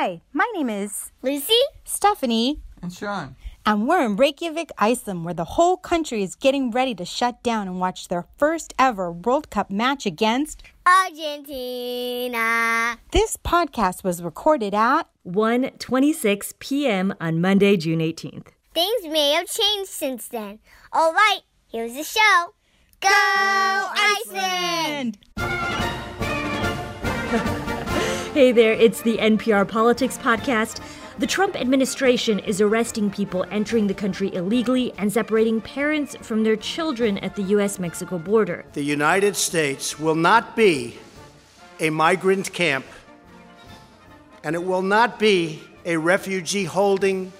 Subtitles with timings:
[0.00, 3.34] Hi, my name is Lucy, Stephanie, And Sean.
[3.66, 7.66] and we're in Reykjavik, Iceland, where the whole country is getting ready to shut down
[7.66, 10.62] and watch their first ever World Cup match against.
[10.86, 12.38] Argentina.
[13.10, 17.12] This podcast was recorded at 1:26 p.m.
[17.20, 18.46] on Monday, June 18th.
[18.72, 20.60] Things may have changed since then.
[20.92, 22.54] All right, here's the show.
[23.00, 23.08] Go
[24.14, 25.18] Iceland!
[28.34, 30.82] Hey there, it's the NPR Politics podcast.
[31.18, 36.54] The Trump administration is arresting people entering the country illegally and separating parents from their
[36.54, 38.66] children at the US Mexico border.
[38.74, 40.98] The United States will not be
[41.80, 42.84] a migrant camp,
[44.44, 47.32] and it will not be a refugee holding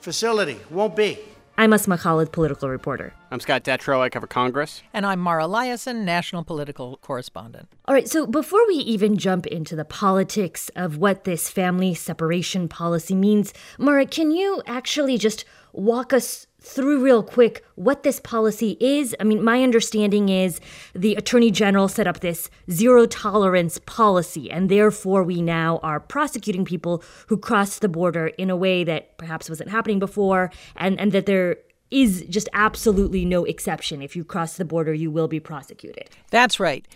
[0.00, 0.60] facility.
[0.70, 1.18] Won't be.
[1.62, 3.14] I'm Asma Khalid, political reporter.
[3.30, 4.00] I'm Scott Detrow.
[4.00, 4.82] I cover Congress.
[4.92, 7.68] And I'm Mara Liasson, national political correspondent.
[7.84, 12.66] All right, so before we even jump into the politics of what this family separation
[12.66, 18.76] policy means, Mara, can you actually just walk us through real quick what this policy
[18.80, 19.14] is?
[19.20, 20.60] I mean, my understanding is
[20.94, 26.64] the Attorney General set up this zero tolerance policy, and therefore we now are prosecuting
[26.64, 31.12] people who cross the border in a way that perhaps wasn't happening before, and, and
[31.12, 31.56] that there
[31.90, 34.00] is just absolutely no exception.
[34.00, 36.08] If you cross the border, you will be prosecuted.
[36.30, 36.86] That's right.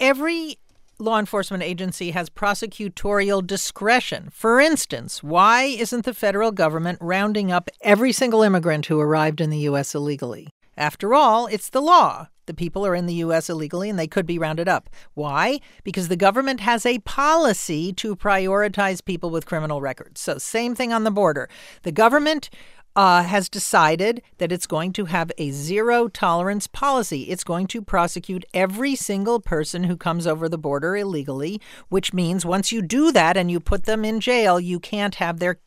[0.00, 0.58] Every
[0.98, 4.28] law enforcement agency has prosecutorial discretion.
[4.32, 9.50] For instance, why isn't the federal government rounding up every single immigrant who arrived in
[9.50, 9.94] the U.S.
[9.94, 10.48] illegally?
[10.76, 12.28] After all, it's the law.
[12.46, 13.48] The people are in the U.S.
[13.48, 14.90] illegally and they could be rounded up.
[15.14, 15.60] Why?
[15.82, 20.20] Because the government has a policy to prioritize people with criminal records.
[20.20, 21.48] So, same thing on the border.
[21.84, 22.50] The government
[22.96, 27.24] uh, has decided that it's going to have a zero tolerance policy.
[27.24, 32.46] It's going to prosecute every single person who comes over the border illegally, which means
[32.46, 35.58] once you do that and you put them in jail, you can't have their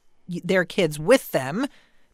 [0.43, 1.67] their kids with them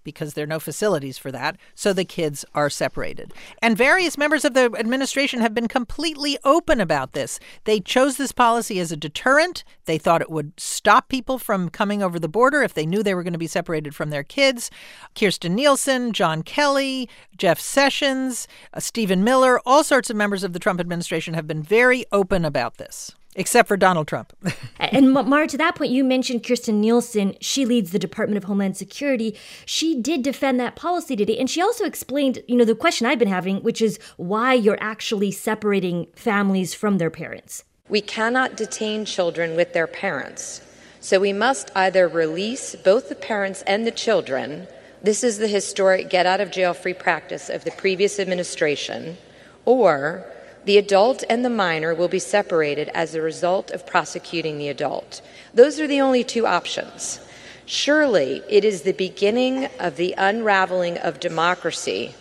[0.03, 1.57] because there are no facilities for that.
[1.75, 3.33] So the kids are separated.
[3.61, 7.39] And various members of the administration have been completely open about this.
[7.63, 9.63] They chose this policy as a deterrent.
[9.85, 13.15] They thought it would stop people from coming over the border if they knew they
[13.15, 14.69] were going to be separated from their kids.
[15.15, 20.59] Kirstjen Nielsen, John Kelly, Jeff Sessions, uh, Stephen Miller, all sorts of members of the
[20.59, 23.15] Trump administration have been very open about this.
[23.35, 24.33] Except for Donald Trump.
[24.79, 27.35] and Mara, to that point, you mentioned Kirstjen Nielsen.
[27.41, 29.35] She leads the Department of Homeland Security.
[29.65, 33.19] She did defend that policy today, and she also explained, you know, the question I've
[33.19, 37.63] been having, which is why you're actually separating families from their parents.
[37.89, 40.61] We cannot detain children with their parents,
[40.99, 44.67] so we must either release both the parents and the children.
[45.01, 49.17] This is the historic get out of jail free practice of the previous administration,
[49.65, 50.25] or
[50.65, 55.21] the adult and the minor will be separated as a result of prosecuting the adult.
[55.53, 57.19] Those are the only two options.
[57.65, 62.13] Surely it is the beginning of the unraveling of democracy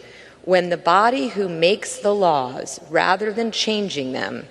[0.44, 4.46] when the body who makes the laws, rather than changing them,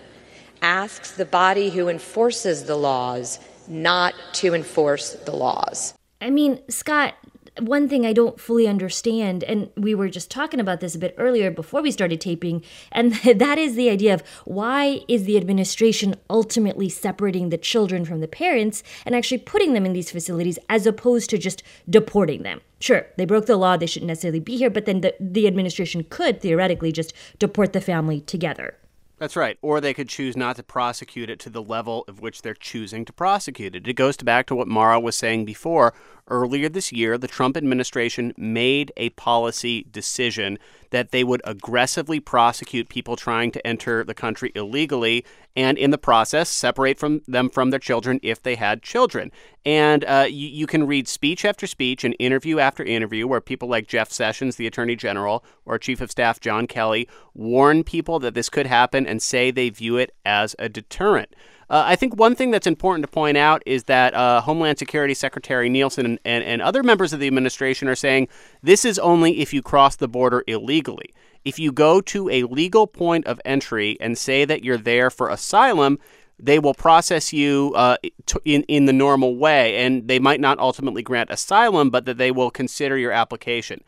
[0.62, 5.94] asks the body who enforces the laws not to enforce the laws.
[6.22, 7.16] I mean, Scott,
[7.62, 11.16] one thing I don't fully understand, and we were just talking about this a bit
[11.18, 16.16] earlier before we started taping, and that is the idea of why is the administration
[16.30, 20.86] ultimately separating the children from the parents and actually putting them in these facilities as
[20.88, 22.62] opposed to just deporting them?
[22.80, 26.04] Sure, they broke the law, they shouldn't necessarily be here, but then the, the administration
[26.10, 28.76] could theoretically just deport the family together.
[29.22, 29.60] That's right.
[29.62, 33.06] Or they could choose not to prosecute it to the level of which they're choosing
[33.06, 33.88] to prosecute it.
[33.88, 35.94] It goes back to what Mara was saying before.
[36.32, 40.58] Earlier this year, the Trump administration made a policy decision
[40.92, 45.26] that they would aggressively prosecute people trying to enter the country illegally
[45.58, 49.30] and, in the process, separate from them from their children if they had children.
[49.66, 53.68] And uh, you, you can read speech after speech and interview after interview where people
[53.68, 58.36] like Jeff Sessions, the Attorney General, or Chief of Staff John Kelly warn people that
[58.36, 61.36] this could happen and say they view it as a deterrent.
[61.72, 65.14] Uh, I think one thing that's important to point out is that uh, Homeland Security
[65.14, 68.28] Secretary Nielsen and, and, and other members of the administration are saying
[68.62, 71.14] this is only if you cross the border illegally.
[71.46, 75.30] If you go to a legal point of entry and say that you're there for
[75.30, 75.98] asylum,
[76.38, 77.96] they will process you uh,
[78.44, 82.32] in in the normal way, and they might not ultimately grant asylum, but that they
[82.32, 83.82] will consider your application.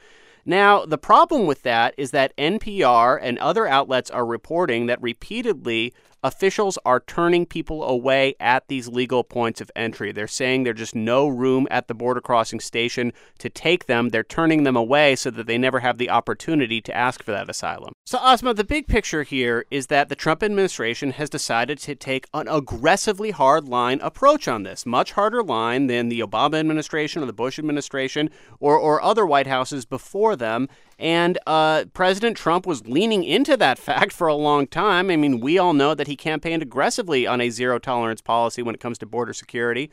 [0.46, 5.94] Now, the problem with that is that NPR and other outlets are reporting that repeatedly
[6.24, 10.12] officials are turning people away at these legal points of entry.
[10.12, 14.10] They're saying there's just no room at the border crossing station to take them.
[14.10, 17.50] They're turning them away so that they never have the opportunity to ask for that
[17.50, 17.94] asylum.
[18.06, 22.28] So, Asma, the big picture here is that the Trump administration has decided to take
[22.34, 27.26] an aggressively hard line approach on this, much harder line than the Obama administration or
[27.26, 28.30] the Bush administration
[28.60, 30.70] or, or other White Houses before them.
[31.00, 35.10] And uh, President Trump was leaning into that fact for a long time.
[35.10, 38.76] I mean, we all know that he campaigned aggressively on a zero tolerance policy when
[38.76, 39.90] it comes to border security.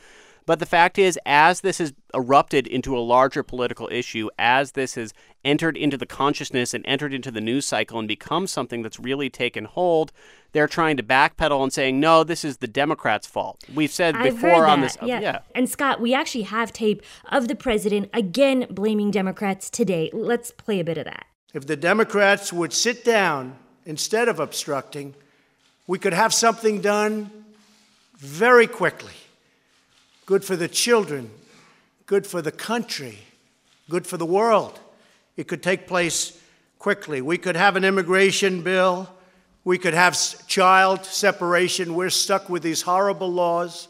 [0.50, 4.96] But the fact is, as this has erupted into a larger political issue, as this
[4.96, 5.14] has
[5.44, 9.30] entered into the consciousness and entered into the news cycle and become something that's really
[9.30, 10.10] taken hold,
[10.50, 13.62] they're trying to backpedal and saying, no, this is the Democrats' fault.
[13.72, 14.96] We've said I've before on that, this.
[15.00, 15.20] Uh, yeah.
[15.20, 15.38] yeah.
[15.54, 20.10] And Scott, we actually have tape of the president again blaming Democrats today.
[20.12, 21.26] Let's play a bit of that.
[21.54, 23.56] If the Democrats would sit down
[23.86, 25.14] instead of obstructing,
[25.86, 27.30] we could have something done
[28.16, 29.12] very quickly.
[30.30, 31.28] Good for the children,
[32.06, 33.18] good for the country,
[33.88, 34.78] good for the world.
[35.36, 36.40] It could take place
[36.78, 37.20] quickly.
[37.20, 39.10] We could have an immigration bill.
[39.64, 40.16] We could have
[40.46, 41.96] child separation.
[41.96, 43.88] We're stuck with these horrible laws.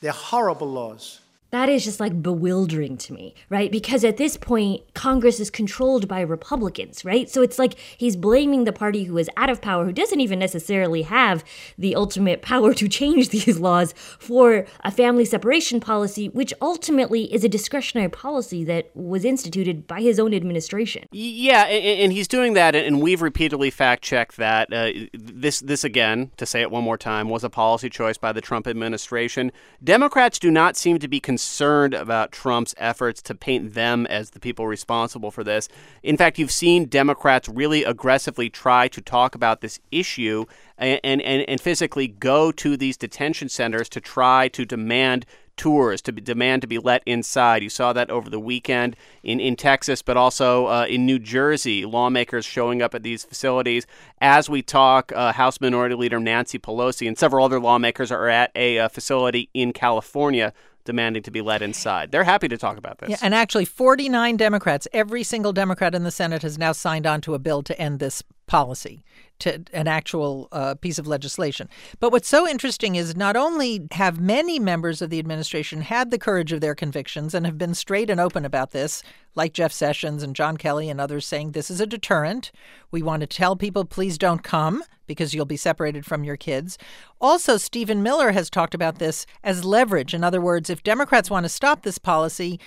[0.00, 1.18] They're horrible laws.
[1.52, 3.70] That is just like bewildering to me, right?
[3.70, 7.28] Because at this point, Congress is controlled by Republicans, right?
[7.28, 10.38] So it's like he's blaming the party who is out of power, who doesn't even
[10.38, 11.44] necessarily have
[11.76, 17.44] the ultimate power to change these laws for a family separation policy, which ultimately is
[17.44, 21.06] a discretionary policy that was instituted by his own administration.
[21.12, 24.72] Yeah, and, he's doing that, and we've repeatedly fact checked that.
[24.72, 28.32] Uh, this, this again, to say it one more time, was a policy choice by
[28.32, 29.52] the Trump administration.
[29.84, 34.30] Democrats do not seem to be concerned concerned about Trump's efforts to paint them as
[34.30, 35.68] the people responsible for this.
[36.02, 40.44] In fact, you've seen Democrats really aggressively try to talk about this issue
[40.78, 46.12] and, and, and physically go to these detention centers to try to demand tours to
[46.12, 47.62] be, demand to be let inside.
[47.62, 51.84] You saw that over the weekend in, in Texas, but also uh, in New Jersey.
[51.84, 53.86] Lawmakers showing up at these facilities.
[54.20, 58.50] As we talk, uh, House Minority Leader Nancy Pelosi and several other lawmakers are at
[58.54, 60.52] a uh, facility in California
[60.84, 62.10] demanding to be let inside.
[62.10, 63.10] They're happy to talk about this.
[63.10, 67.20] Yeah, and actually, 49 Democrats, every single Democrat in the Senate has now signed on
[67.22, 69.02] to a bill to end this policy
[69.38, 71.70] to an actual uh, piece of legislation.
[72.00, 76.18] But what's so interesting is not only have many members of the administration had the
[76.18, 79.02] courage of their convictions and have been straight and open about this,
[79.34, 82.52] like Jeff Sessions and John Kelly and others saying this is a deterrent.
[82.90, 86.76] We want to tell people, please don't come because you'll be separated from your kids.
[87.22, 90.12] Also, Stephen Miller has talked about this as leverage.
[90.12, 92.60] In other words, if Democrats want to stop this policy,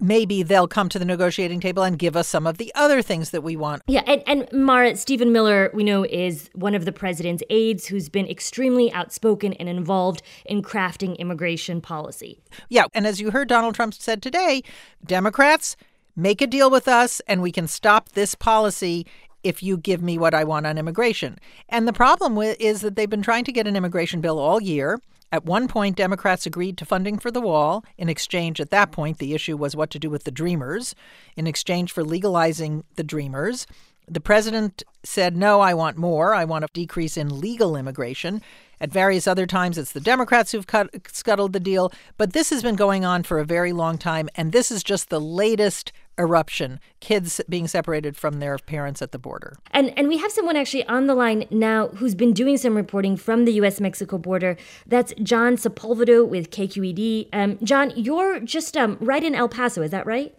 [0.00, 3.30] maybe they'll come to the negotiating table and give us some of the other things
[3.30, 3.82] that we want.
[3.86, 8.08] Yeah, and, and Mara, Stephen Miller, we know, is one of the president's aides who's
[8.08, 12.40] been extremely outspoken and involved in crafting immigration policy.
[12.68, 14.62] Yeah, and as you heard Donald Trump said today,
[15.04, 15.76] Democrats
[16.16, 19.06] make a deal with us and we can stop this policy
[19.42, 21.38] if you give me what I want on immigration.
[21.68, 24.60] And the problem with, is that they've been trying to get an immigration bill all
[24.60, 25.00] year.
[25.34, 27.84] At one point, Democrats agreed to funding for the wall.
[27.98, 30.94] In exchange, at that point, the issue was what to do with the Dreamers.
[31.34, 33.66] In exchange for legalizing the Dreamers,
[34.06, 36.34] the president said, No, I want more.
[36.34, 38.42] I want a decrease in legal immigration.
[38.80, 41.90] At various other times, it's the Democrats who've cut, scuttled the deal.
[42.16, 44.28] But this has been going on for a very long time.
[44.36, 49.18] And this is just the latest eruption kids being separated from their parents at the
[49.18, 49.56] border.
[49.72, 53.16] And and we have someone actually on the line now who's been doing some reporting
[53.16, 54.56] from the us mexico border.
[54.86, 59.90] That's john Sepulvado with kqed um, john you're just um, right in el paso is
[59.90, 60.36] that right?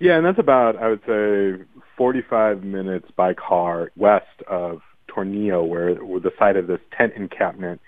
[0.00, 1.64] Yeah and that's about i would say
[1.96, 7.80] 45 minutes by car west of tornillo where, where the site of this tent encampment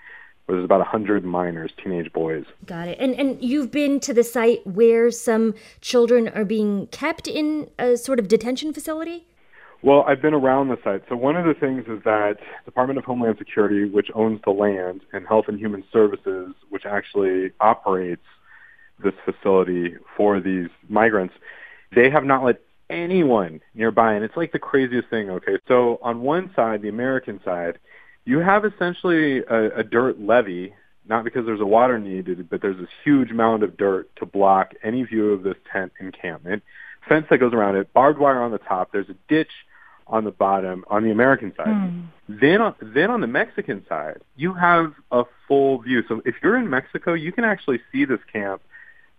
[0.55, 2.45] was about 100 minors, teenage boys.
[2.65, 2.97] Got it.
[2.99, 7.97] And and you've been to the site where some children are being kept in a
[7.97, 9.25] sort of detention facility?
[9.83, 11.03] Well, I've been around the site.
[11.09, 15.01] So one of the things is that Department of Homeland Security, which owns the land,
[15.11, 18.21] and Health and Human Services, which actually operates
[19.03, 21.33] this facility for these migrants,
[21.95, 24.13] they have not let anyone nearby.
[24.13, 25.57] And it's like the craziest thing, okay?
[25.67, 27.79] So on one side, the American side,
[28.25, 30.73] you have essentially a, a dirt levee,
[31.07, 34.73] not because there's a water needed, but there's this huge mound of dirt to block
[34.83, 36.63] any view of this tent encampment.
[37.09, 38.91] Fence that goes around it, barbed wire on the top.
[38.91, 39.51] There's a ditch
[40.07, 41.67] on the bottom on the American side.
[41.67, 42.07] Mm.
[42.27, 46.03] Then on, then on the Mexican side, you have a full view.
[46.07, 48.61] So if you're in Mexico, you can actually see this camp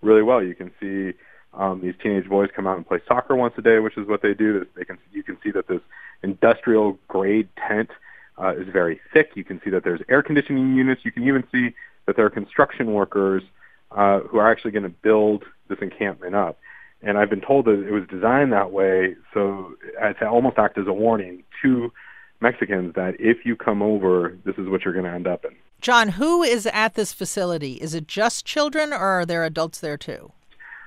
[0.03, 0.43] really well.
[0.43, 1.19] You can see
[1.55, 4.23] um, these teenage boys come out and play soccer once a day, which is what
[4.23, 4.67] they do.
[4.77, 5.81] They can you can see that this
[6.23, 7.91] industrial grade tent
[8.39, 9.31] uh, is very thick.
[9.35, 11.03] You can see that there's air conditioning units.
[11.05, 11.75] You can even see
[12.07, 13.43] that there are construction workers
[13.91, 16.59] uh, who are actually going to build this encampment up.
[17.03, 20.87] And I've been told that it was designed that way so to almost act as
[20.87, 21.93] a warning to
[22.41, 25.53] Mexicans that if you come over, this is what you're going to end up in.
[25.81, 27.75] John, who is at this facility?
[27.75, 30.33] Is it just children or are there adults there too?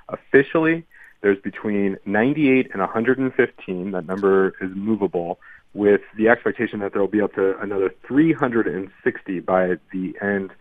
[0.07, 0.85] Officially,
[1.21, 3.91] there's between 98 and 115.
[3.91, 5.39] That number is movable
[5.75, 10.51] with the expectation that there will be up to another 360 by the end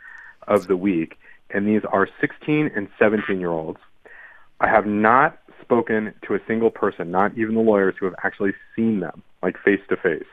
[0.49, 1.17] of the week.
[1.51, 3.79] And these are 16 and 17 year olds.
[4.61, 8.53] I have not spoken to a single person, not even the lawyers who have actually
[8.75, 10.27] seen them, like face to face.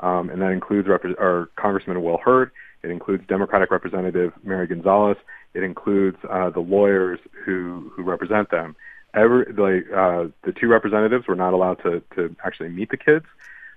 [0.00, 2.50] And that includes Rep- or Congressman Will Hurd.
[2.82, 5.16] It includes Democratic Representative Mary Gonzalez.
[5.54, 8.74] It includes uh, the lawyers who, who represent them.
[9.14, 13.26] Every, like, uh, the two representatives were not allowed to, to actually meet the kids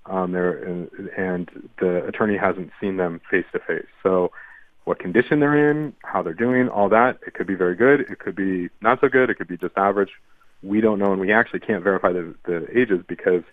[0.10, 3.88] um, there, and, and the attorney hasn't seen them face to face.
[4.04, 4.32] So,
[4.86, 8.20] what condition they're in, how they're doing, all that, it could be very good, it
[8.20, 10.12] could be not so good, it could be just average.
[10.64, 13.44] We don't know, and we actually can't verify the, the ages because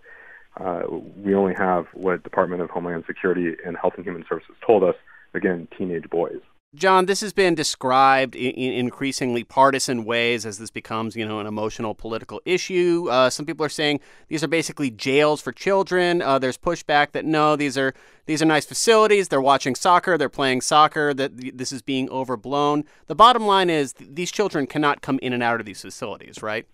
[0.59, 4.85] uh, we only have what Department of Homeland Security and Health and Human Services told
[4.85, 4.95] us.
[5.35, 6.41] Again, teenage boys.
[6.75, 11.39] John, this has been described in, in, increasingly partisan ways as this becomes, you know,
[11.39, 13.07] an emotional political issue.
[13.11, 16.21] Uh, some people are saying these are basically jails for children.
[16.21, 17.95] Uh, there's pushback that no, these are
[18.27, 19.29] these are nice facilities.
[19.29, 20.19] They're watching soccer.
[20.19, 21.15] They're playing soccer.
[21.15, 22.85] That this is being overblown.
[23.07, 26.43] The bottom line is th- these children cannot come in and out of these facilities,
[26.43, 26.67] right?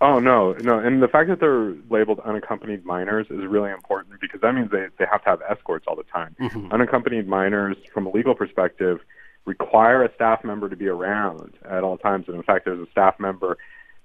[0.00, 4.40] Oh no, no, and the fact that they're labeled unaccompanied minors is really important because
[4.40, 6.34] that means they they have to have escorts all the time.
[6.40, 6.72] Mm-hmm.
[6.72, 9.00] Unaccompanied minors, from a legal perspective,
[9.44, 12.90] require a staff member to be around at all times, and in fact, there's a
[12.90, 13.58] staff member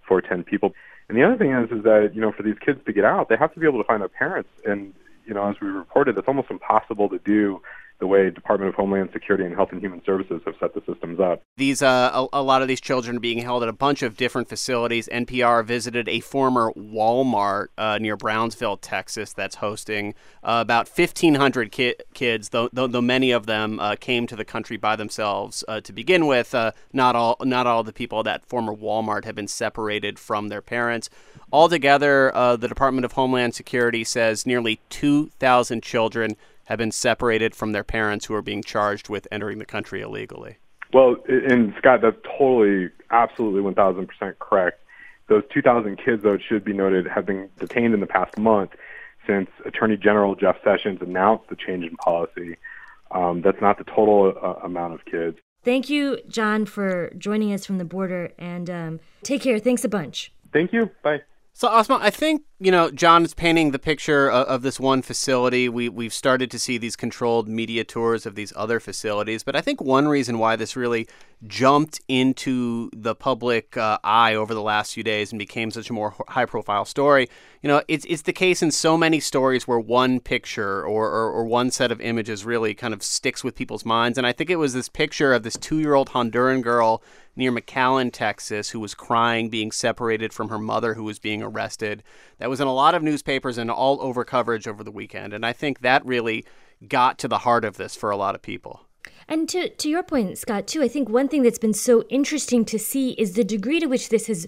[0.08, 0.74] for ten people.
[1.08, 3.30] And the other thing is, is that you know, for these kids to get out,
[3.30, 4.94] they have to be able to find their parents, and
[5.26, 7.62] you know, as we reported, it's almost impossible to do
[8.00, 11.20] the way Department of Homeland Security and Health and Human Services have set the systems
[11.20, 11.44] up.
[11.58, 14.16] These uh, a, a, lot of these children are being held at a bunch of
[14.16, 15.10] different facilities.
[15.10, 20.14] NPR visited a former Walmart uh, near Brownsville, Texas, that's hosting
[20.44, 22.50] uh, about 1,500 ki- kids.
[22.50, 25.92] Though, though, though, many of them uh, came to the country by themselves uh, to
[25.92, 26.56] begin with.
[26.56, 30.48] Uh, not all not all the people at that former Walmart have been separated from
[30.48, 31.10] their parents.
[31.52, 36.38] Altogether, the Department of Homeland Security says nearly 2,000 children
[36.70, 40.58] have been separated from their parents who are being charged with entering the country illegally.
[40.94, 44.80] Well, and Scott, that's totally, absolutely 1,000% correct.
[45.28, 48.72] Those 2,000 kids, though, it should be noted, have been detained in the past month
[49.26, 52.56] since Attorney General Jeff Sessions announced the change in policy.
[53.12, 55.38] Um, that's not the total uh, amount of kids.
[55.64, 58.32] Thank you, John, for joining us from the border.
[58.38, 59.58] And um, take care.
[59.58, 60.32] Thanks a bunch.
[60.54, 60.92] Thank you.
[61.04, 61.22] Bye.
[61.54, 65.02] So, Asma, I think you know John is painting the picture of, of, this one
[65.02, 65.68] facility.
[65.68, 69.62] We we've started to see these controlled media tours of these other facilities, but I
[69.62, 71.08] think one reason why this really
[71.48, 75.94] jumped into the public uh, eye over the last few days and became such a
[75.94, 77.30] more high-profile story,
[77.62, 81.32] you know, it's it's the case in so many stories where one picture or, or,
[81.32, 84.18] or one set of images really kind of sticks with people's minds.
[84.18, 87.02] And I think it was this picture of this two-year-old Honduran girl
[87.40, 92.04] near McAllen, Texas, who was crying, being separated from her mother, who was being arrested.
[92.38, 95.34] That was in a lot of newspapers and all over coverage over the weekend.
[95.34, 96.46] And I think that really
[96.88, 98.82] got to the heart of this for a lot of people.
[99.30, 102.66] And to, to your point, Scott, too, I think one thing that's been so interesting
[102.66, 104.46] to see is the degree to which this has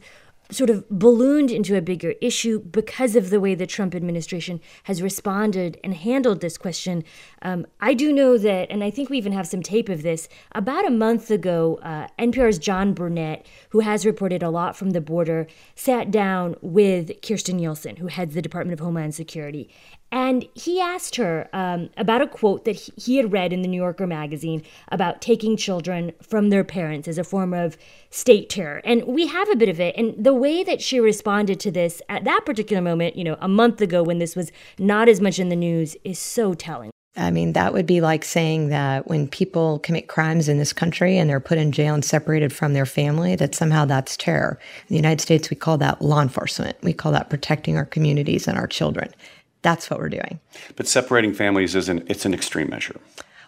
[0.51, 5.01] sort of ballooned into a bigger issue because of the way the Trump administration has
[5.01, 7.03] responded and handled this question.
[7.41, 10.27] Um, I do know that, and I think we even have some tape of this.
[10.53, 15.01] About a month ago, uh, NPR's John Burnett, who has reported a lot from the
[15.01, 19.69] border, sat down with Kirstjen Nielsen, who heads the Department of Homeland Security,
[20.11, 23.81] and he asked her um, about a quote that he had read in the New
[23.81, 27.77] Yorker magazine about taking children from their parents as a form of
[28.09, 28.81] state terror.
[28.83, 29.95] And we have a bit of it.
[29.95, 33.47] And the way that she responded to this at that particular moment, you know, a
[33.47, 36.91] month ago when this was not as much in the news, is so telling.
[37.17, 41.17] I mean, that would be like saying that when people commit crimes in this country
[41.17, 44.57] and they're put in jail and separated from their family, that somehow that's terror.
[44.87, 46.77] In the United States, we call that law enforcement.
[46.81, 49.13] We call that protecting our communities and our children.
[49.61, 50.39] That's what we're doing.
[50.75, 52.99] But separating families isn't, it's an extreme measure.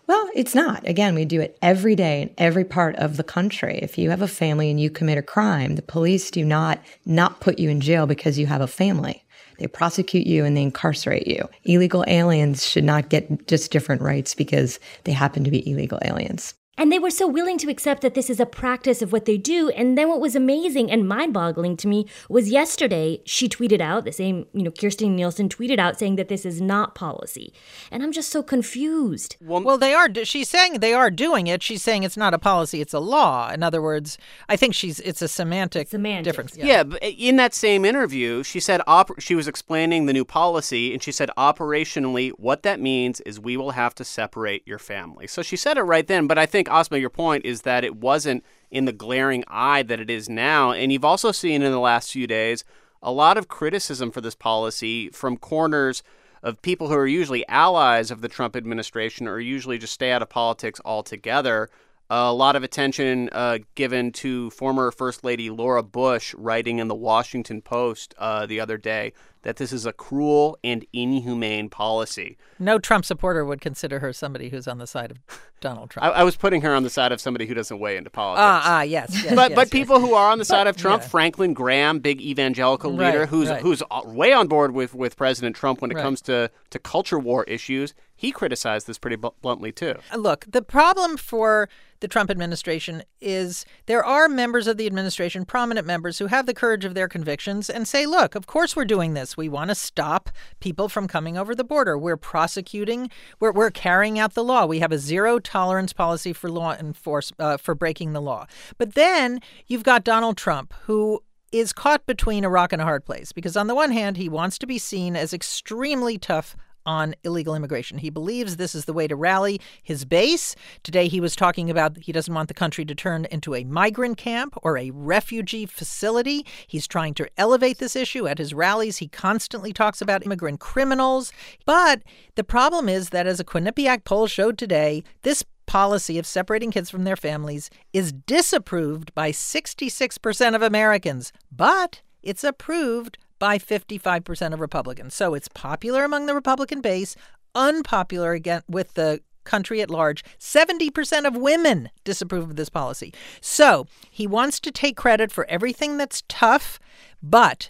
[0.06, 0.86] Well, it's not.
[0.88, 3.80] Again, we do it every day in every part of the country.
[3.82, 7.40] If you have a family and you commit a crime, the police do not not
[7.40, 9.24] put you in jail because you have a family.
[9.60, 11.48] They prosecute you and they incarcerate you.
[11.64, 16.54] Illegal aliens should not get just different rights because they happen to be illegal aliens.
[16.76, 19.38] And they were so willing to accept that this is a practice of what they
[19.38, 19.70] do.
[19.70, 24.06] And then what was amazing and mind boggling to me was yesterday she tweeted out,
[24.06, 27.54] the same, you know, Kirstjen Nielsen tweeted out saying that this is not policy.
[27.92, 29.38] And I'm just so confused.
[29.40, 31.62] Well, well, they are, she's saying they are doing it.
[31.62, 33.52] She's saying it's not a policy, it's a law.
[33.52, 34.18] In other words,
[34.50, 36.26] I think she's, it's a semantic Semantics.
[36.26, 36.58] difference.
[36.58, 36.84] Yeah.
[36.84, 41.04] but in that same interview, she said op- she was explaining the new policy, and
[41.04, 45.28] she said operationally, what that means is we will have to separate your family.
[45.28, 47.96] So she said it right then, but I think, Asma, your point is that it
[47.96, 50.72] wasn't in the glaring eye that it is now.
[50.72, 52.64] And you've also seen in the last few days
[53.02, 56.04] a lot of criticism for this policy from corners
[56.42, 60.22] of people who are usually allies of the Trump administration or usually just stay out
[60.22, 61.70] of politics altogether
[62.10, 66.96] a lot of attention uh, given to former First Lady Laura Bush writing in the
[66.96, 72.38] Washington Post uh, the other day that this is a cruel and inhumane policy.
[72.60, 75.20] No Trump supporter would consider her somebody who's on the side of
[75.64, 76.06] Donald Trump.
[76.16, 78.42] I, I was putting her on the side of somebody who doesn't weigh into politics.
[78.44, 79.70] Ah, ah, yes, yes, but yes, but yes.
[79.70, 81.08] people who are on the side of Trump, yeah.
[81.10, 83.62] Franklin Graham, big evangelical Right, leader, who's right.
[83.62, 86.04] who's way on board with, with President Trump when it Right.
[86.04, 87.96] comes to to culture war issues.
[88.16, 89.96] He criticized this pretty bl- bluntly too.
[90.14, 91.68] Uh, Look, the problem for
[92.00, 96.54] the Trump administration is there are members of the administration, prominent members, who have the
[96.54, 99.36] courage of their convictions and say, look, of course we're doing this.
[99.38, 100.30] We want to stop
[100.60, 101.98] people from coming over the border.
[101.98, 104.66] We're prosecuting, we're, we're carrying out the law.
[104.66, 108.48] We have a zero tolerance policy for law enforcement, uh, for breaking the law.
[108.80, 113.06] But then you've got Donald Trump, who is caught between a rock and a hard
[113.06, 116.56] place because on the one hand he wants to be seen as extremely tough
[116.86, 117.98] on illegal immigration.
[117.98, 120.56] He believes this is the way to rally his base.
[120.84, 124.18] Today he was talking about he doesn't want the country to turn into a migrant
[124.18, 126.46] camp or a refugee facility.
[126.68, 128.98] He's trying to elevate this issue at his rallies.
[128.98, 131.32] He constantly talks about immigrant criminals.
[131.66, 132.04] But
[132.36, 136.90] the problem is that as a Quinnipiac poll showed today, this policy of separating kids
[136.90, 144.62] from their families is disapproved by 66% of Americans, but it's approved by 55% of
[144.62, 145.14] Republicans.
[145.14, 147.18] So it's popular among the Republican base,
[147.54, 150.24] unpopular again with the country at large.
[150.40, 153.14] 70% of women disapprove of this policy.
[153.42, 156.80] So he wants to take credit for everything that's tough,
[157.22, 157.70] but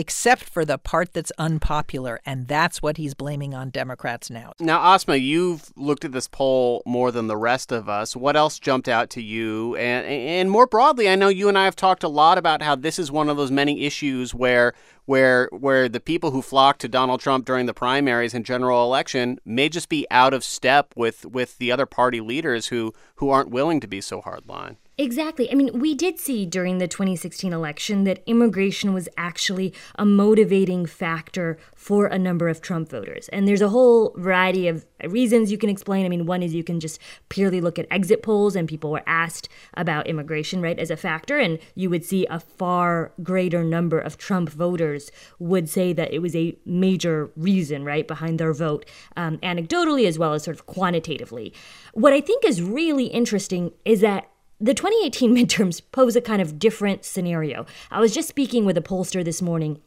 [0.00, 2.20] except for the part that's unpopular.
[2.24, 4.54] And that's what he's blaming on Democrats now.
[4.58, 8.16] Now, Asma, you've looked at this poll more than the rest of us.
[8.16, 9.76] What else jumped out to you?
[9.76, 12.74] And and more broadly, I know you and I have talked a lot about how
[12.76, 14.72] this is one of those many issues where
[15.04, 19.38] where where the people who flocked to Donald Trump during the primaries and general election
[19.44, 23.50] may just be out of step with with the other party leaders who who aren't
[23.50, 24.76] willing to be so hardline.
[25.00, 25.50] Exactly.
[25.50, 30.84] I mean, we did see during the 2016 election that immigration was actually a motivating
[30.84, 33.26] factor for a number of Trump voters.
[33.30, 36.04] And there's a whole variety of reasons you can explain.
[36.04, 39.02] I mean, one is you can just purely look at exit polls and people were
[39.06, 41.38] asked about immigration, right, as a factor.
[41.38, 46.18] And you would see a far greater number of Trump voters would say that it
[46.18, 48.84] was a major reason, right, behind their vote,
[49.16, 51.54] um, anecdotally as well as sort of quantitatively.
[51.94, 54.28] What I think is really interesting is that
[54.60, 57.66] the 2018 midterms pose a kind of different scenario.
[57.90, 59.80] I was just speaking with a pollster this morning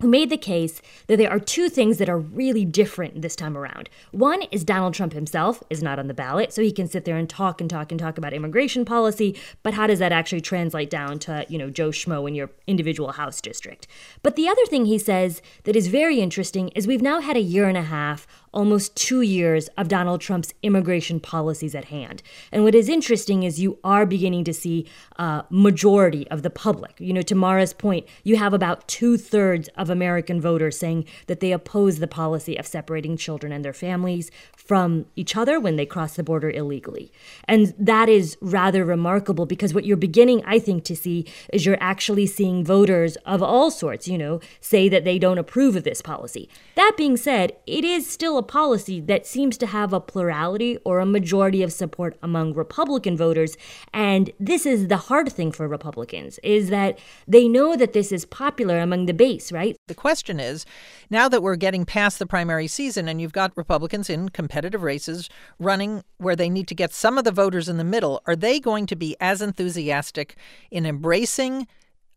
[0.00, 3.56] who made the case that there are two things that are really different this time
[3.56, 3.88] around.
[4.12, 7.16] One is Donald Trump himself is not on the ballot, so he can sit there
[7.16, 10.90] and talk and talk and talk about immigration policy, but how does that actually translate
[10.90, 13.86] down to, you know, Joe Schmo in your individual house district?
[14.22, 17.40] But the other thing he says that is very interesting is we've now had a
[17.40, 22.22] year and a half almost two years of Donald Trump's immigration policies at hand.
[22.50, 26.94] And what is interesting is you are beginning to see a majority of the public.
[26.98, 31.38] You know, to Mara's point, you have about two thirds of American voters saying that
[31.38, 35.86] they oppose the policy of separating children and their families from each other when they
[35.86, 37.12] cross the border illegally.
[37.44, 41.78] And that is rather remarkable because what you're beginning, I think, to see is you're
[41.80, 46.02] actually seeing voters of all sorts, you know, say that they don't approve of this
[46.02, 46.48] policy.
[46.74, 50.98] That being said, it is still a policy that seems to have a plurality or
[50.98, 53.56] a majority of support among Republican voters.
[53.94, 58.24] And this is the hard thing for Republicans is that they know that this is
[58.24, 59.75] popular among the base, right?
[59.88, 60.66] The question is
[61.10, 65.30] now that we're getting past the primary season and you've got Republicans in competitive races
[65.60, 68.58] running where they need to get some of the voters in the middle, are they
[68.58, 70.36] going to be as enthusiastic
[70.72, 71.68] in embracing?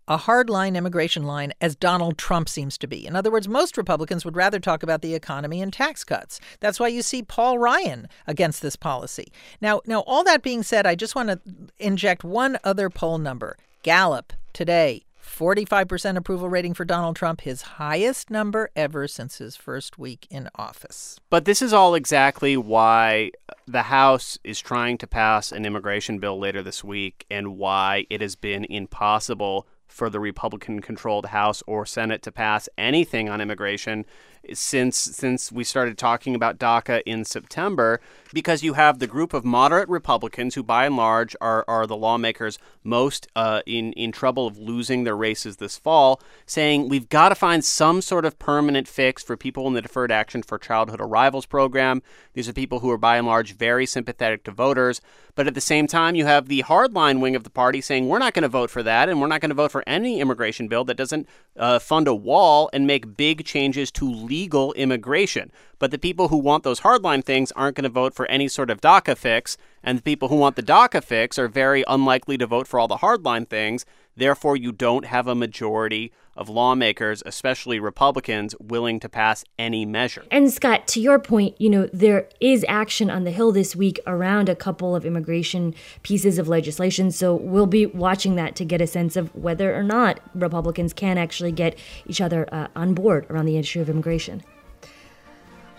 [0.08, 3.06] a hardline immigration line as Donald Trump seems to be.
[3.06, 6.40] In other words, most Republicans would rather talk about the economy and tax cuts.
[6.62, 9.32] That's why you see Paul Ryan against this policy.
[9.62, 11.40] Now, now all that being said, I just want to
[11.78, 13.56] inject one other poll number.
[13.84, 19.98] Gallup today 45% approval rating for Donald Trump, his highest number ever since his first
[19.98, 21.20] week in office.
[21.30, 23.32] But this is all exactly why
[23.68, 28.22] the House is trying to pass an immigration bill later this week and why it
[28.22, 34.06] has been impossible for the Republican controlled House or Senate to pass anything on immigration
[34.54, 38.00] since since we started talking about DACA in September
[38.34, 41.96] because you have the group of moderate Republicans who by and large are, are the
[41.96, 47.30] lawmakers most uh, in in trouble of losing their races this fall saying we've got
[47.30, 51.02] to find some sort of permanent fix for people in the deferred action for childhood
[51.02, 52.02] arrivals program.
[52.34, 55.02] These are people who are by and large very sympathetic to voters.
[55.36, 58.20] But at the same time you have the hardline wing of the party saying we're
[58.20, 60.68] not going to vote for that and we're not going to vote for any immigration
[60.68, 65.52] bill that doesn't uh, fund a wall and make big changes to legal immigration.
[65.80, 68.70] But the people who want those hardline things aren't going to vote for any sort
[68.70, 72.48] of DACA fix, and the people who want the DACA fix are very unlikely to
[72.48, 73.86] vote for all the hardline things.
[74.16, 80.24] Therefore, you don't have a majority of lawmakers, especially Republicans, willing to pass any measure.
[80.32, 84.00] And Scott, to your point, you know, there is action on the Hill this week
[84.08, 87.12] around a couple of immigration pieces of legislation.
[87.12, 91.18] So we'll be watching that to get a sense of whether or not Republicans can
[91.18, 94.44] actually get each other uh, on board around the issue of immigration.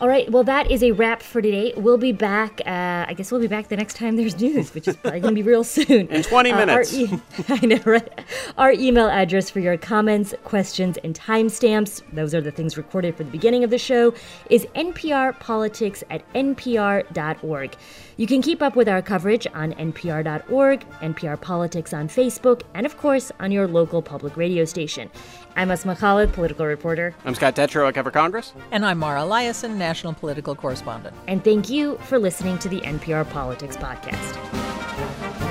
[0.00, 1.74] All right, well, that is a wrap for today.
[1.76, 2.62] We'll be back.
[2.64, 5.34] Uh, I guess we'll be back the next time there's news, which is probably going
[5.34, 6.08] to be real soon.
[6.08, 6.94] In 20 minutes.
[6.94, 8.20] Uh, our e- I know, right?
[8.56, 13.24] Our email address for your comments, questions, and timestamps, those are the things recorded for
[13.24, 14.14] the beginning of the show,
[14.48, 17.76] is nprpolitics at npr.org.
[18.16, 22.96] You can keep up with our coverage on npr.org, NPR Politics on Facebook, and of
[22.96, 25.10] course on your local public radio station.
[25.56, 27.14] I'm Asma Khalid, political reporter.
[27.24, 28.52] I'm Scott Detrow, I cover Congress.
[28.70, 31.14] And I'm Mara Liasson, national political correspondent.
[31.28, 35.49] And thank you for listening to the NPR Politics Podcast.